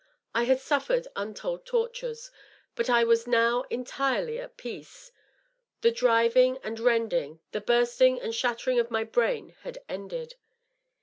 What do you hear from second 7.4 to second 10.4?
the bursting and shattering of my brain had ended.